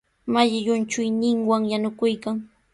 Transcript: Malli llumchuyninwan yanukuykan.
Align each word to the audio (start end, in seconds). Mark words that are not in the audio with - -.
Malli 0.33 0.59
llumchuyninwan 0.65 1.61
yanukuykan. 1.71 2.37